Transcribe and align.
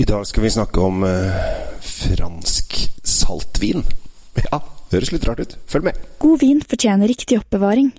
I 0.00 0.04
dag 0.04 0.26
skal 0.26 0.42
vi 0.42 0.50
snakke 0.50 0.80
om 0.80 1.02
eh, 1.04 1.34
fransk 1.84 2.76
saltvin. 3.04 3.82
Ja, 4.46 4.62
høres 4.94 5.10
litt 5.12 5.26
rart 5.28 5.42
ut. 5.44 5.52
Følg 5.68 5.90
med. 5.90 5.98
God 6.22 6.40
vin 6.40 6.62
fortjener 6.64 7.10
riktig 7.10 7.36
oppbevaring. 7.42 7.90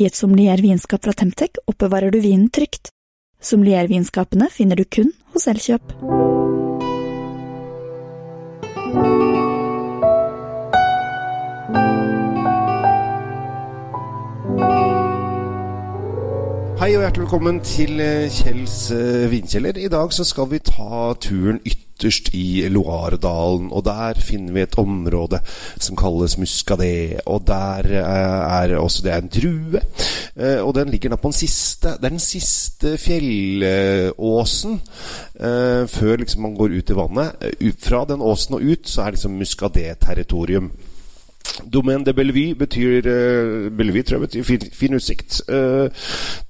I 0.00 0.08
et 0.08 0.16
sommelier-vinskap 0.16 1.04
fra 1.04 1.12
Temtec 1.12 1.60
oppbevarer 1.68 2.14
du 2.14 2.22
vinen 2.24 2.48
trygt. 2.48 2.94
Sommelier-vinskapene 3.44 4.48
finner 4.54 4.80
du 4.80 4.88
kun 4.88 5.12
hos 5.34 5.50
Elkjøp. 5.52 5.92
Hei 16.80 16.94
og 16.96 17.02
hjertelig 17.04 17.26
velkommen 17.26 17.58
til 17.60 17.98
eh, 18.00 18.30
Kjells 18.32 18.86
eh, 18.96 19.26
vinkjeller. 19.28 19.76
I 19.76 19.90
dag 19.92 20.14
så 20.16 20.24
skal 20.24 20.46
vi 20.48 20.62
ta 20.64 21.10
turen 21.20 21.58
ytterst 21.60 22.30
i 22.32 22.62
Loiredalen. 22.72 23.66
Og 23.68 23.84
der 23.84 24.16
finner 24.24 24.56
vi 24.56 24.62
et 24.64 24.78
område 24.80 25.42
som 25.76 25.98
kalles 26.00 26.38
Muscadet. 26.40 27.20
Og 27.28 27.44
der 27.50 27.84
eh, 28.00 28.64
er 28.64 28.78
også 28.80 29.04
det 29.04 29.12
er 29.12 29.20
en 29.20 29.28
drue. 29.28 29.84
Og 30.64 30.72
den 30.72 30.88
ligger 30.88 31.12
da 31.12 31.18
på 31.20 31.28
den 31.28 31.36
siste 31.36 31.98
Det 32.00 32.06
er 32.06 32.14
den 32.14 32.22
siste 32.22 32.94
fjellåsen 32.96 34.78
før 35.36 36.20
liksom 36.22 36.46
man 36.46 36.54
går 36.56 36.78
ut 36.78 36.92
i 36.94 36.96
vannet. 36.96 37.50
Fra 37.82 38.06
den 38.08 38.24
åsen 38.24 38.56
og 38.56 38.64
ut 38.64 38.88
så 38.88 39.02
er 39.04 39.18
liksom 39.18 39.36
Muscadet-territorium. 39.36 40.70
Domaine 41.72 42.04
de 42.04 42.14
Bellevue 42.14 42.54
betyr 42.54 43.06
uh, 43.06 43.70
Bellevue 43.76 44.02
tror 44.02 44.18
jeg 44.18 44.26
betyr 44.28 44.46
fin, 44.46 44.66
fin 44.72 44.96
utsikt. 44.96 45.40
Uh, 45.48 45.88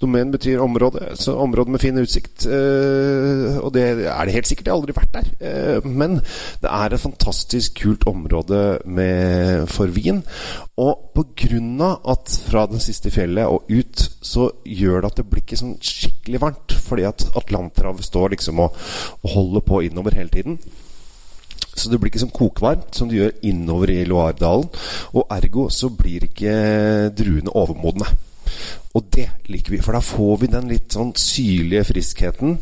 domaine 0.00 0.32
betyr 0.32 0.62
område, 0.62 1.12
så 1.14 1.36
område 1.40 1.70
med 1.70 1.82
fin 1.82 1.98
utsikt. 1.98 2.46
Uh, 2.46 3.58
og 3.64 3.74
det 3.74 3.84
er 4.06 4.24
det 4.24 4.34
helt 4.34 4.50
sikkert. 4.50 4.66
Jeg 4.66 4.74
har 4.74 4.80
aldri 4.80 4.96
vært 4.96 5.14
der. 5.14 5.88
Men 5.88 6.18
det 6.62 6.70
er 6.70 6.94
et 6.94 7.00
fantastisk 7.00 7.80
kult 7.82 8.06
område 8.06 8.78
med, 8.84 9.66
for 9.70 9.86
vin. 9.94 10.22
Og 10.80 11.18
av 11.20 12.10
at 12.10 12.36
fra 12.48 12.66
det 12.70 12.80
siste 12.82 13.10
fjellet 13.12 13.46
og 13.46 13.68
ut, 13.70 14.04
så 14.22 14.50
gjør 14.64 15.02
det 15.02 15.10
at 15.10 15.18
det 15.20 15.26
blir 15.30 15.44
ikke 15.44 15.60
sånn 15.60 15.76
skikkelig 15.84 16.40
varmt. 16.42 16.76
Fordi 16.86 17.08
at 17.08 17.26
Atlanterhavet 17.36 18.06
står 18.06 18.36
liksom 18.36 18.62
og, 18.64 18.78
og 19.22 19.34
holder 19.34 19.66
på 19.66 19.82
innover 19.88 20.16
hele 20.16 20.32
tiden. 20.32 20.60
Så 21.80 21.90
det 21.90 22.00
blir 22.00 22.12
ikke 22.12 22.24
sånn 22.26 22.34
kokvarmt 22.36 22.96
som 22.96 23.08
det 23.10 23.20
gjør 23.20 23.38
innover 23.50 23.94
i 23.94 24.00
Loiredalen. 24.08 24.68
Og 25.16 25.36
ergo 25.36 25.68
så 25.72 25.88
blir 25.94 26.28
ikke 26.28 26.56
druene 27.16 27.54
overmodne. 27.56 28.10
Og 28.98 29.06
det 29.14 29.28
liker 29.46 29.76
vi, 29.76 29.80
for 29.84 29.94
da 29.94 30.02
får 30.02 30.40
vi 30.42 30.50
den 30.50 30.70
litt 30.72 30.96
sånn 30.96 31.12
syrlige 31.18 31.86
friskheten 31.92 32.56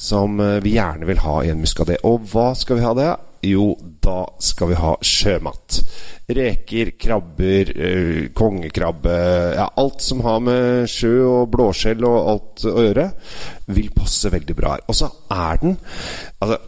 som 0.00 0.40
eh, 0.42 0.58
vi 0.64 0.74
gjerne 0.74 1.06
vil 1.06 1.22
ha 1.22 1.38
i 1.44 1.52
en 1.52 1.62
muskadé. 1.62 2.00
Og 2.08 2.26
hva 2.32 2.50
skal 2.58 2.80
vi 2.80 2.86
ha 2.86 2.94
det? 2.98 3.10
Jo, 3.46 3.68
da 4.02 4.24
skal 4.42 4.72
vi 4.72 4.78
ha 4.80 4.96
sjømat. 4.98 5.78
Reker, 6.34 6.90
krabber, 6.98 7.70
eh, 7.70 8.24
kongekrabbe 8.36 9.14
Ja, 9.54 9.68
alt 9.78 10.02
som 10.02 10.24
har 10.26 10.42
med 10.42 10.90
sjø 10.90 11.12
og 11.28 11.52
blåskjell 11.54 12.02
og 12.08 12.18
alt 12.32 12.66
å 12.66 12.82
gjøre, 12.88 13.06
vil 13.70 13.94
passe 13.94 14.34
veldig 14.34 14.58
bra 14.58 14.74
her. 14.74 14.84
Og 14.90 14.98
så 14.98 15.12
er 15.30 15.62
den 15.62 15.78
Altså 16.42 16.58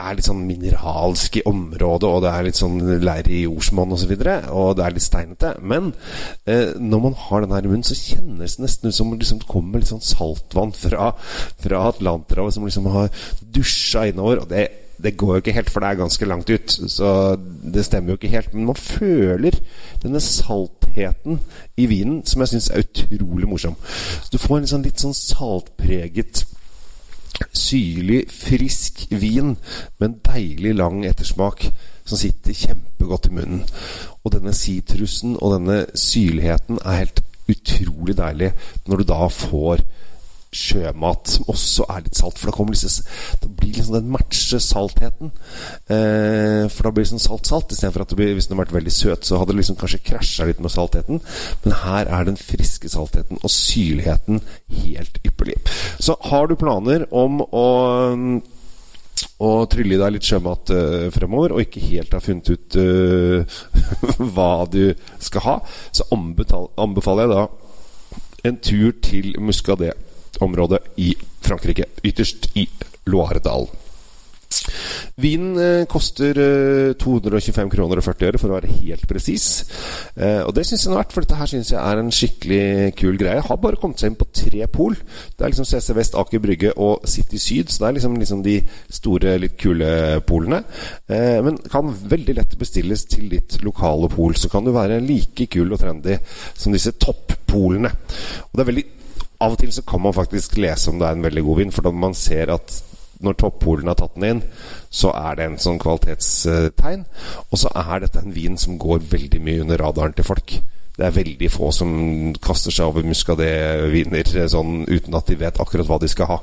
det 0.00 0.08
er 0.08 0.16
litt 0.16 0.28
sånn 0.30 0.44
mineralsk 0.48 1.36
i 1.36 1.42
området, 1.48 2.08
og 2.08 2.22
det 2.24 2.32
er 2.32 2.46
litt 2.46 2.58
sånn 2.58 2.78
leir 3.04 3.28
i 3.28 3.42
jordsmonn 3.44 3.92
osv., 3.92 3.96
og, 3.96 4.00
så 4.00 4.08
videre, 4.08 4.36
og 4.56 4.76
det 4.78 4.84
er 4.86 4.94
litt 4.96 5.04
steinete. 5.04 5.52
Men 5.60 5.90
eh, 6.48 6.72
når 6.80 7.02
man 7.04 7.16
har 7.26 7.44
den 7.44 7.52
her 7.52 7.66
i 7.66 7.72
munnen, 7.72 7.86
så 7.86 7.98
kjennes 7.98 8.56
det 8.56 8.64
nesten 8.64 8.88
ut 8.88 8.96
som 8.96 9.10
det 9.12 9.20
liksom 9.20 9.42
kommer 9.48 9.82
litt 9.82 9.90
sånn 9.92 10.04
saltvann 10.04 10.72
fra, 10.76 11.10
fra 11.60 11.82
Atlanterhavet 11.90 12.56
som 12.56 12.64
liksom 12.68 12.88
har 12.94 13.10
dusja 13.44 14.06
innover. 14.08 14.40
Og 14.44 14.48
det, 14.52 14.64
det 15.02 15.16
går 15.20 15.34
jo 15.34 15.42
ikke 15.44 15.56
helt, 15.58 15.72
for 15.72 15.84
det 15.84 15.90
er 15.90 16.00
ganske 16.00 16.30
langt 16.30 16.52
ut, 16.52 16.76
så 16.92 17.10
det 17.36 17.84
stemmer 17.84 18.14
jo 18.14 18.20
ikke 18.20 18.32
helt. 18.32 18.54
Men 18.56 18.70
man 18.70 18.80
føler 18.80 19.58
denne 20.00 20.22
saltheten 20.24 21.42
i 21.76 21.90
vinen, 21.90 22.22
som 22.24 22.44
jeg 22.44 22.54
syns 22.54 22.70
er 22.72 22.86
utrolig 22.86 23.50
morsom. 23.50 23.76
Så 24.24 24.32
du 24.32 24.40
får 24.40 24.62
en 24.62 24.72
sånn 24.72 24.88
litt 24.88 25.04
sånn 25.04 25.16
saltpreget 25.16 26.46
syrlig, 27.56 28.24
frisk 28.30 29.06
vin 29.10 29.56
med 29.98 30.06
en 30.06 30.18
deilig 30.26 30.74
lang 30.78 31.04
ettersmak 31.06 31.66
som 32.04 32.18
sitter 32.18 32.56
kjempegodt 32.56 33.30
i 33.30 33.34
munnen. 33.34 33.64
Og 34.24 34.34
denne 34.34 34.54
sitrusen 34.56 35.36
og 35.38 35.56
denne 35.56 35.84
syrligheten 35.94 36.80
er 36.84 37.02
helt 37.04 37.22
utrolig 37.50 38.16
deilig 38.18 38.52
når 38.86 39.00
du 39.00 39.08
da 39.10 39.26
får 39.32 39.82
sjømat 40.50 41.30
som 41.30 41.50
også 41.50 41.86
er 41.94 42.04
litt 42.04 42.18
salt. 42.18 42.38
For 42.38 42.50
da 42.50 42.54
kommer 42.56 42.74
disse 42.74 43.04
det 43.40 43.50
blir 43.54 43.74
liksom 43.76 43.96
den 43.96 44.10
matcher 44.12 44.62
saltheten. 44.62 45.32
Eh, 45.86 46.66
for 46.72 46.86
da 46.86 46.92
blir 46.94 47.06
det 47.06 47.12
sånn 47.12 47.22
salt-salt 47.22 47.74
istedenfor 47.74 48.04
at 48.04 48.12
det 48.12 48.18
blir, 48.18 48.34
hvis 48.36 48.50
den 48.50 48.56
hadde 48.56 48.66
vært 48.66 48.78
veldig 48.80 48.94
søt, 48.94 49.26
så 49.26 49.40
hadde 49.40 49.54
det 49.54 49.62
liksom 49.62 49.78
kanskje 49.80 50.02
krasja 50.10 50.48
litt 50.48 50.62
med 50.62 50.74
saltheten. 50.74 51.22
Men 51.64 51.76
her 51.84 52.10
er 52.10 52.28
den 52.28 52.40
friske 52.40 52.90
saltheten 52.90 53.40
og 53.40 53.54
syrligheten 53.54 54.42
helt 54.82 55.20
ypperlig. 55.24 55.60
Så 56.02 56.18
har 56.30 56.50
du 56.50 56.58
planer 56.60 57.06
om 57.10 57.44
å 57.46 57.68
og 59.40 59.70
trylle 59.72 59.96
i 59.96 60.00
deg 60.00 60.12
litt 60.14 60.26
sjømat 60.28 60.70
uh, 60.72 61.06
fremover, 61.12 61.54
og 61.54 61.62
ikke 61.64 61.80
helt 61.80 62.12
har 62.12 62.24
funnet 62.24 62.50
ut 62.52 62.76
uh, 62.76 63.60
hva 64.34 64.50
du 64.68 64.92
skal 65.20 65.44
ha, 65.46 65.54
så 65.96 66.04
anbefaler 66.12 67.24
jeg 67.24 67.32
da 67.32 67.46
en 68.50 68.60
tur 68.64 68.92
til 69.04 69.32
Muscadet-området 70.30 70.78
i 70.96 71.14
Frankrike. 71.40 71.84
Ytterst 72.04 72.50
i 72.54 72.68
Loiredalen. 73.06 73.68
Vinen 75.20 75.56
eh, 75.58 75.86
koster 75.88 76.36
eh, 76.36 76.92
225 76.98 77.70
kroner 77.70 78.00
og 78.00 78.04
40 78.04 78.26
øre, 78.28 78.38
for 78.38 78.50
å 78.50 78.56
være 78.58 78.72
helt 78.82 79.06
presis. 79.08 79.64
Eh, 80.16 80.42
og 80.42 80.52
det 80.54 80.66
syns 80.66 80.84
jeg 80.84 80.92
er 80.92 80.98
verdt, 80.98 81.14
for 81.14 81.24
dette 81.24 81.38
her 81.38 81.50
syns 81.50 81.70
jeg 81.72 81.80
er 81.80 82.00
en 82.00 82.12
skikkelig 82.12 82.92
kul 82.98 83.18
greie. 83.20 83.38
Jeg 83.38 83.46
Har 83.46 83.60
bare 83.62 83.78
kommet 83.80 84.02
seg 84.02 84.10
inn 84.10 84.18
på 84.20 84.28
tre 84.34 84.66
pol. 84.66 84.96
Det 84.98 85.46
er 85.46 85.52
liksom 85.52 85.68
CC 85.70 85.96
Vest, 85.96 86.18
Aker 86.18 86.42
Brygge 86.42 86.74
og 86.76 87.08
City 87.08 87.40
Syd. 87.40 87.70
Så 87.70 87.84
det 87.84 87.88
er 87.88 87.98
liksom, 87.98 88.18
liksom 88.20 88.44
de 88.46 88.58
store, 89.00 89.36
litt 89.40 89.56
kule 89.60 90.20
polene. 90.28 90.62
Eh, 91.08 91.40
men 91.46 91.60
kan 91.70 91.90
veldig 92.14 92.38
lett 92.40 92.56
bestilles 92.60 93.06
til 93.10 93.30
ditt 93.32 93.60
lokale 93.66 94.10
pol. 94.12 94.36
Så 94.36 94.52
kan 94.52 94.66
du 94.66 94.74
være 94.76 95.02
like 95.04 95.46
kul 95.52 95.70
og 95.72 95.82
trendy 95.82 96.18
som 96.52 96.74
disse 96.74 96.96
toppolene. 97.00 97.94
Og 98.50 98.58
det 98.58 98.66
er 98.66 98.72
veldig 98.74 98.88
av 99.40 99.54
og 99.54 99.60
til 99.60 99.72
så 99.72 99.84
kan 99.88 100.02
man 100.04 100.16
faktisk 100.16 100.58
lese 100.60 100.90
om 100.90 101.00
det 101.00 101.08
er 101.08 101.18
en 101.18 101.24
veldig 101.24 101.44
god 101.46 101.60
vin, 101.62 101.72
for 101.72 101.86
da 101.86 101.92
man 101.96 102.16
ser 102.16 102.52
at 102.52 102.80
når 103.20 103.36
toppolen 103.36 103.88
har 103.90 103.98
tatt 104.00 104.16
den 104.16 104.28
inn, 104.28 104.42
så 104.88 105.12
er 105.16 105.36
det 105.36 105.46
en 105.46 105.60
sånn 105.60 105.80
kvalitetstegn. 105.80 107.04
Og 107.50 107.60
så 107.60 107.72
er 107.76 108.04
dette 108.04 108.22
en 108.22 108.32
vin 108.34 108.56
som 108.60 108.78
går 108.80 109.04
veldig 109.10 109.40
mye 109.44 109.64
under 109.66 109.80
radaren 109.82 110.16
til 110.16 110.24
folk. 110.24 110.54
Det 110.96 111.06
er 111.06 111.14
veldig 111.16 111.48
få 111.52 111.70
som 111.72 111.92
kaster 112.44 112.74
seg 112.74 112.90
over 112.90 113.06
Muscadet-viner 113.08 114.32
sånn, 114.52 114.82
uten 114.88 115.16
at 115.16 115.30
de 115.30 115.36
vet 115.40 115.60
akkurat 115.62 115.88
hva 115.88 116.00
de 116.00 116.10
skal 116.12 116.28
ha. 116.28 116.38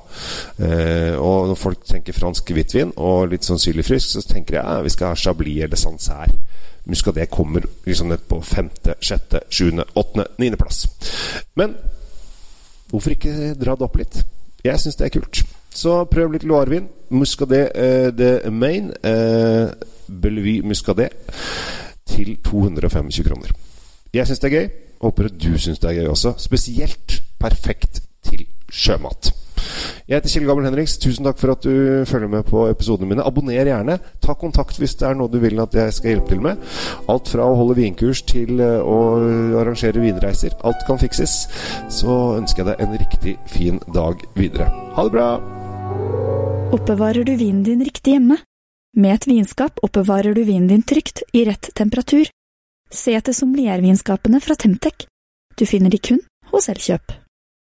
Eh, 0.58 1.14
og 1.18 1.52
når 1.52 1.60
folk 1.62 1.84
tenker 1.86 2.18
fransk 2.18 2.54
hvitvin 2.56 2.94
og 2.96 3.34
litt 3.34 3.46
sånn 3.46 3.62
syrlig 3.62 3.86
frisk, 3.86 4.16
så 4.16 4.24
tenker 4.26 4.58
jeg 4.58 4.64
ja, 4.64 4.80
vi 4.86 4.94
skal 4.94 5.14
ha 5.14 5.20
Chablis 5.20 5.62
eller 5.68 5.82
Sancerre. 5.82 6.40
Muscadet 6.88 7.28
kommer 7.30 7.66
liksom 7.86 8.10
ned 8.10 8.24
på 8.30 8.40
femte, 8.48 8.96
sjette, 9.04 9.44
sjuende, 9.52 9.84
åttende, 10.00 10.30
niendeplass. 10.40 10.86
Men 11.60 11.76
hvorfor 12.92 13.16
ikke 13.16 13.54
dra 13.60 13.76
det 13.76 13.88
opp 13.88 13.98
litt? 14.00 14.22
Jeg 14.66 14.80
syns 14.82 14.98
det 15.00 15.08
er 15.08 15.14
kult. 15.20 15.44
Så 15.78 16.00
prøv 16.10 16.34
litt 16.34 16.46
Loirevin. 16.48 16.88
Muscadet 17.14 17.70
eh, 17.76 18.10
de 18.16 18.52
Maine. 18.52 18.96
Eh, 19.06 19.70
Bellevue 20.08 20.66
Muscadet 20.68 21.12
til 22.08 22.38
225 22.44 23.24
kroner. 23.28 23.52
Jeg 24.14 24.28
syns 24.28 24.40
det 24.40 24.50
er 24.50 24.56
gøy. 24.58 24.70
Håper 25.02 25.30
du 25.30 25.52
syns 25.62 25.80
det 25.80 25.92
er 25.92 26.02
gøy 26.02 26.14
også. 26.14 26.34
Spesielt 26.42 27.22
perfekt 27.40 28.02
til 28.26 28.48
sjømat. 28.72 29.32
Jeg 30.08 30.22
heter 30.22 30.32
Kjell 30.32 30.46
Gabel 30.48 30.64
Henriks. 30.64 30.94
Tusen 31.04 31.26
takk 31.28 31.36
for 31.42 31.52
at 31.52 31.66
du 31.68 32.06
følger 32.08 32.30
med 32.32 32.46
på 32.48 32.62
episodene 32.72 33.10
mine. 33.10 33.26
Abonner 33.28 33.68
gjerne. 33.68 33.98
Ta 34.24 34.38
kontakt 34.40 34.78
hvis 34.80 34.96
det 34.96 35.04
er 35.10 35.18
noe 35.20 35.28
du 35.28 35.36
vil 35.44 35.60
at 35.60 35.76
jeg 35.76 35.96
skal 35.98 36.14
hjelpe 36.14 36.32
til 36.32 36.46
med. 36.46 36.62
Alt 37.12 37.34
fra 37.34 37.44
å 37.44 37.58
holde 37.60 37.76
vinkurs 37.76 38.22
til 38.30 38.64
eh, 38.64 38.80
å 38.80 38.96
arrangere 39.60 40.00
vinreiser. 40.00 40.56
Alt 40.64 40.88
kan 40.88 41.02
fikses. 41.02 41.36
Så 41.92 42.16
ønsker 42.38 42.64
jeg 42.64 42.70
deg 42.72 42.86
en 42.86 42.96
riktig 43.04 43.36
fin 43.52 43.84
dag 43.92 44.24
videre. 44.40 44.70
Ha 44.96 45.08
det 45.10 45.16
bra! 45.18 45.28
Oppbevarer 46.78 47.28
du 47.28 47.36
vinen 47.36 47.68
din 47.68 47.84
riktig 47.84 48.16
hjemme? 48.16 48.40
Med 48.96 49.20
et 49.20 49.28
vinskap 49.28 49.84
oppbevarer 49.84 50.32
du 50.32 50.46
vinen 50.48 50.72
din 50.72 50.88
trygt, 50.88 51.26
i 51.36 51.44
rett 51.52 51.74
temperatur. 51.76 52.32
Se 52.88 53.12
etter 53.12 53.36
sommeliervinskapene 53.36 54.40
fra 54.40 54.56
Temtec. 54.56 55.10
Du 55.60 55.68
finner 55.68 55.92
de 55.92 56.00
kun 56.00 56.24
hos 56.54 56.72
Elkjøp. 56.72 57.27